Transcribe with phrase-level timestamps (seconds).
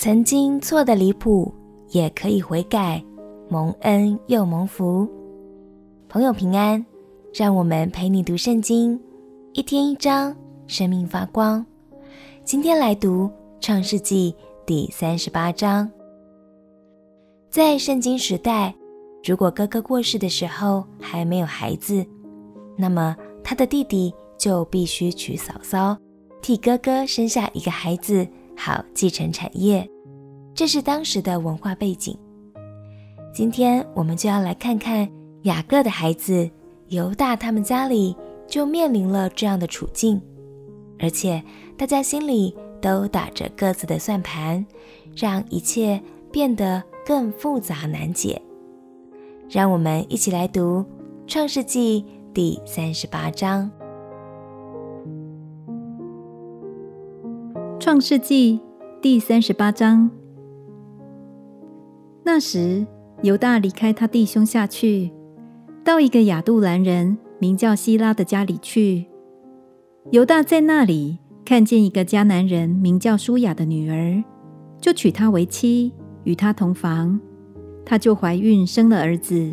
[0.00, 1.52] 曾经错得离谱，
[1.88, 3.04] 也可以悔改，
[3.48, 5.08] 蒙恩又蒙福。
[6.08, 6.86] 朋友平安，
[7.34, 8.98] 让我们陪你读圣经，
[9.54, 10.32] 一天一章，
[10.68, 11.66] 生命发光。
[12.44, 13.28] 今天来读
[13.58, 14.32] 创世纪
[14.64, 15.90] 第三十八章。
[17.50, 18.72] 在圣经时代，
[19.24, 22.06] 如果哥哥过世的时候还没有孩子，
[22.76, 25.98] 那么他的弟弟就必须娶嫂嫂，
[26.40, 28.24] 替哥哥生下一个孩子，
[28.56, 29.86] 好继承产业。
[30.58, 32.18] 这是当时的文化背景。
[33.32, 35.08] 今天我们就要来看看
[35.42, 36.50] 雅各的孩子
[36.88, 38.16] 犹大，他们家里
[38.48, 40.20] 就面临了这样的处境，
[40.98, 41.40] 而且
[41.76, 44.66] 大家心里都打着各自的算盘，
[45.14, 46.02] 让一切
[46.32, 48.42] 变得更复杂难解。
[49.48, 50.80] 让我们一起来读
[51.28, 53.70] 《创世纪》第三十八章。
[57.78, 58.58] 《创世纪》
[59.00, 60.10] 第三十八章。
[62.30, 62.86] 那时，
[63.22, 65.10] 犹大离开他弟兄下去，
[65.82, 69.06] 到一个亚杜兰人名叫希拉的家里去。
[70.10, 74.22] 犹大在那里看见一个迦南人名叫舒雅的女儿，
[74.78, 75.90] 就娶她为妻，
[76.24, 77.18] 与她同房。
[77.82, 79.50] 她就怀孕生了儿子。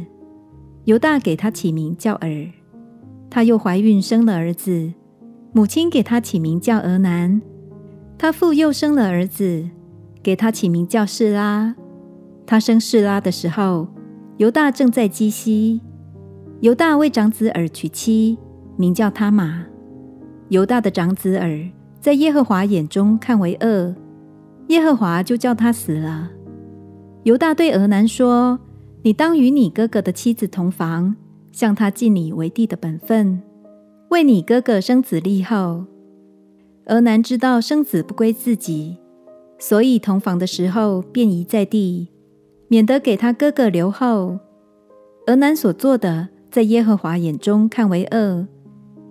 [0.84, 2.52] 犹大给他起名叫珥。
[3.30, 4.92] 她又怀孕生了儿子，
[5.54, 7.42] 母亲给他起名叫俄南。
[8.18, 9.70] 她父又生了儿子，
[10.22, 11.74] 给他起名叫示拉。
[12.46, 13.88] 他生示拉的时候，
[14.38, 15.82] 犹大正在基西。
[16.62, 18.38] 犹大为长子珥娶妻，
[18.78, 19.66] 名叫他玛。
[20.50, 23.96] 犹大的长子珥在耶和华眼中看为恶，
[24.68, 26.32] 耶和华就叫他死了。
[27.24, 28.60] 犹大对俄南说
[29.04, 31.16] ：“你当与你哥哥的妻子同房，
[31.52, 33.42] 向他尽你为弟的本分，
[34.10, 35.86] 为你哥哥生子立后。”
[36.88, 38.98] 俄南知道生子不归自己，
[39.58, 42.10] 所以同房的时候便遗在地。
[42.76, 44.38] 免得给他哥哥留后。
[45.28, 48.46] 俄南所做的，在耶和华眼中看为恶，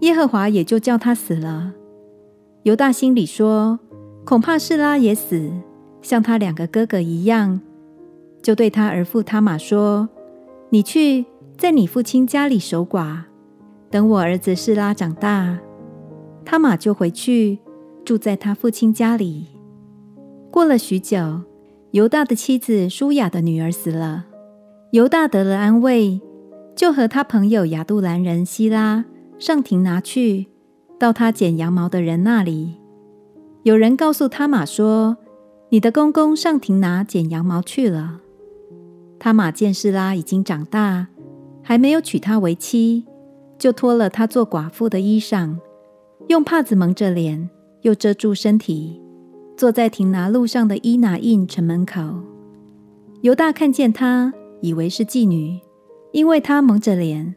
[0.00, 1.72] 耶和华也就叫他死了。
[2.64, 3.80] 犹大心里说：
[4.26, 5.50] 恐怕示拉也死，
[6.02, 7.58] 像他两个哥哥一样，
[8.42, 10.10] 就对他儿父他玛说
[10.68, 11.24] ：“你去
[11.56, 13.22] 在你父亲家里守寡，
[13.88, 15.58] 等我儿子示拉长大，
[16.44, 17.60] 他玛就回去
[18.04, 19.46] 住在他父亲家里。”
[20.52, 21.40] 过了许久。
[21.94, 24.24] 犹大的妻子舒雅的女儿死了，
[24.90, 26.20] 犹大得了安慰，
[26.74, 29.04] 就和他朋友亚杜兰人希拉
[29.38, 30.46] 上亭拿去，
[30.98, 32.80] 到他剪羊毛的人那里。
[33.62, 35.18] 有人告诉他马说
[35.70, 38.22] ：“你的公公上亭拿剪羊毛去了。”
[39.20, 41.06] 他马见示拉已经长大，
[41.62, 43.06] 还没有娶她为妻，
[43.56, 45.58] 就脱了她做寡妇的衣裳，
[46.26, 47.48] 用帕子蒙着脸，
[47.82, 49.00] 又遮住身体。
[49.56, 52.00] 坐在亭拿路上的伊拿印城门口，
[53.20, 55.60] 犹大看见她，以为是妓女，
[56.12, 57.36] 因为她蒙着脸。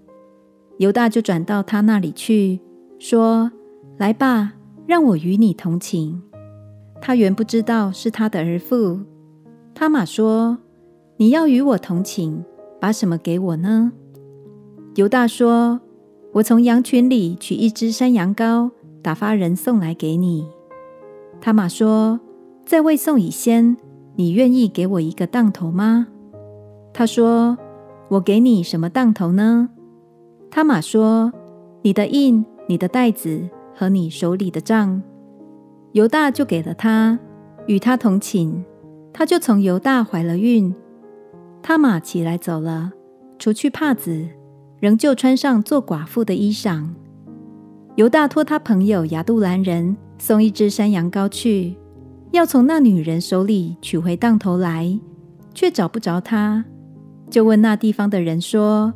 [0.80, 2.60] 犹大就转到她那里去，
[2.98, 3.52] 说
[3.98, 4.54] ：“来吧，
[4.88, 6.20] 让我与你同寝。”
[7.00, 9.00] 她原不知道是他的儿妇。
[9.76, 10.58] 他玛说
[11.18, 12.44] ：“你要与我同寝，
[12.82, 13.92] 把什么给我呢？”
[14.96, 15.80] 犹大说
[16.34, 18.72] ：“我从羊群里取一只山羊羔，
[19.04, 20.48] 打发人送来给你。”
[21.40, 22.20] 他玛说
[22.66, 23.78] ：“在未送以先，
[24.16, 26.08] 你愿意给我一个当头吗？”
[26.94, 27.58] 他说
[28.10, 29.70] ：“我给你什么当头呢？”
[30.50, 31.32] 他玛说
[31.84, 35.02] ：“你的印、你的袋子和你手里的杖。”
[35.94, 37.18] 犹大就给了他，
[37.68, 38.64] 与他同寝，
[39.14, 40.74] 他就从犹大怀了孕。
[41.62, 42.92] 他玛起来走了，
[43.40, 44.28] 除去帕子，
[44.80, 46.88] 仍旧穿上做寡妇的衣裳。
[47.96, 49.96] 犹大托他朋友亚杜兰人。
[50.18, 51.76] 送一只山羊羔去，
[52.32, 55.00] 要从那女人手里取回当头来，
[55.54, 56.66] 却找不着她，
[57.30, 58.94] 就问那地方的人说：“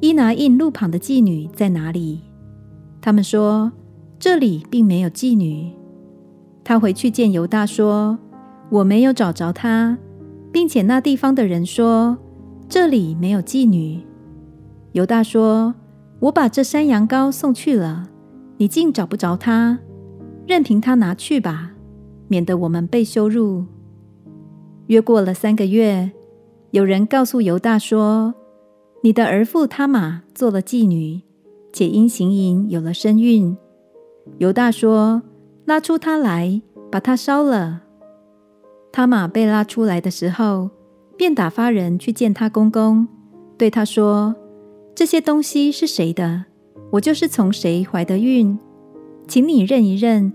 [0.00, 2.20] 伊拿印路旁的妓女在哪里？”
[3.00, 3.72] 他们说
[4.18, 5.72] ：“这里并没有妓女。”
[6.62, 8.18] 他回去见犹大说
[8.70, 9.98] ：“我没有找着她，
[10.52, 12.16] 并且那地方的人说
[12.68, 14.00] 这里没有妓女。”
[14.92, 15.74] 犹大说
[16.20, 18.08] ：“我把这山羊羔送去了，
[18.58, 19.78] 你竟找不着她。”
[20.50, 21.70] 任凭他拿去吧，
[22.26, 23.64] 免得我们被羞辱。
[24.88, 26.10] 约过了三个月，
[26.72, 28.34] 有人告诉犹大说
[29.04, 31.20] ：“你的儿父他玛做了妓女，
[31.72, 33.56] 且因行淫有了身孕。”
[34.38, 35.22] 犹大说
[35.66, 36.60] ：“拉出他来，
[36.90, 37.82] 把他烧了。”
[38.90, 40.70] 他玛被拉出来的时候，
[41.16, 43.06] 便打发人去见他公公，
[43.56, 44.34] 对他说
[44.96, 46.46] ：“这些东西是谁的？
[46.90, 48.58] 我就是从谁怀的孕，
[49.28, 50.32] 请你认一认。”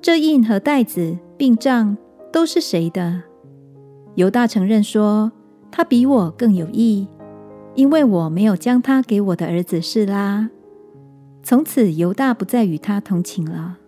[0.00, 1.96] 这印和袋子并杖
[2.32, 3.22] 都是谁的？
[4.14, 5.32] 犹大承认说
[5.70, 7.08] ：“他比我更有义，
[7.74, 10.50] 因为我没有将他给我的儿子示拉。”
[11.42, 13.78] 从此，犹大不再与他同寝了。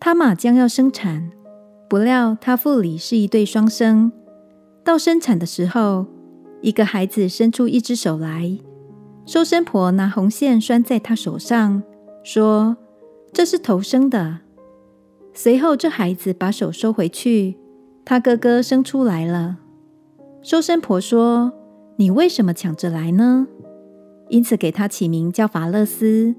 [0.00, 1.30] 他玛将要生产，
[1.88, 4.12] 不料他腹里是一对双生。
[4.84, 6.06] 到生产的时候，
[6.62, 8.58] 一个孩子伸出一只手来，
[9.24, 11.82] 收生婆拿红线拴在他手上，
[12.22, 12.76] 说
[13.32, 14.40] ：“这是头生的。”
[15.38, 17.58] 随后，这孩子把手收回去，
[18.06, 19.58] 他哥哥生出来了。
[20.40, 21.52] 收生婆说
[21.96, 23.46] ：“你为什么抢着来呢？”
[24.30, 26.34] 因此给他起名叫法勒斯。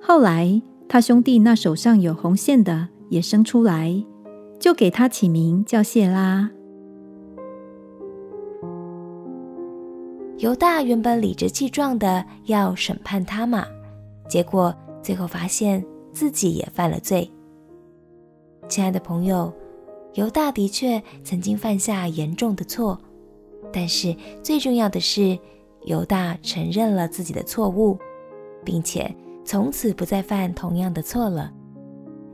[0.00, 4.02] 后来他兄弟那手上有红线的也生出来，
[4.58, 6.50] 就给他起名叫谢拉。
[10.38, 13.66] 犹大原本理直气壮的要审判他嘛，
[14.26, 15.84] 结果最后发现
[16.14, 17.30] 自己也犯了罪。
[18.68, 19.52] 亲爱的朋友，
[20.14, 22.98] 犹大的确曾经犯下严重的错，
[23.72, 25.38] 但是最重要的是，
[25.84, 27.96] 犹大承认了自己的错误，
[28.64, 29.14] 并且
[29.44, 31.52] 从此不再犯同样的错了。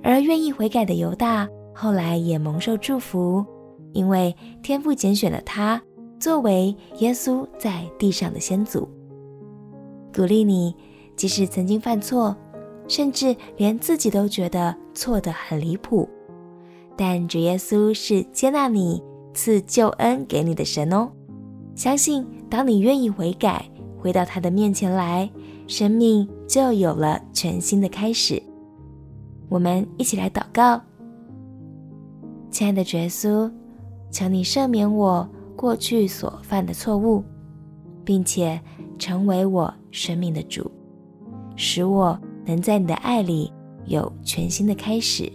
[0.03, 3.45] 而愿意悔改的犹大，后来也蒙受祝福，
[3.93, 5.81] 因为天父拣选了他，
[6.19, 8.89] 作为耶稣在地上的先祖。
[10.15, 10.75] 鼓励你，
[11.15, 12.35] 即使曾经犯错，
[12.89, 16.09] 甚至连自己都觉得错得很离谱。
[17.05, 19.03] 但主耶稣是接纳你、
[19.35, 21.11] 赐救恩给你的神哦。
[21.75, 23.69] 相信当你愿意悔改，
[23.99, 25.29] 回到他的面前来，
[25.67, 28.41] 生命就有了全新的开始。
[29.49, 30.81] 我们一起来祷告：
[32.53, 33.51] 亲爱的主耶稣，
[34.13, 37.25] 求你赦免我过去所犯的错误，
[38.05, 38.61] 并且
[38.97, 40.71] 成为我生命的主，
[41.57, 42.17] 使我
[42.47, 43.53] 能在你的爱里
[43.87, 45.29] 有全新的开始。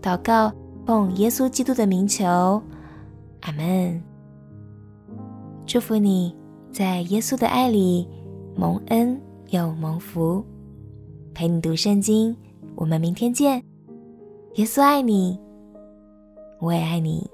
[0.00, 0.52] 祷告。
[0.86, 2.62] 奉耶稣基督的名求，
[3.40, 4.00] 阿门。
[5.66, 6.32] 祝福你
[6.70, 8.08] 在耶稣的爱里
[8.54, 10.44] 蒙恩又蒙福。
[11.34, 12.36] 陪你读圣经，
[12.76, 13.60] 我们明天见。
[14.54, 15.36] 耶稣爱你，
[16.60, 17.28] 我也爱你。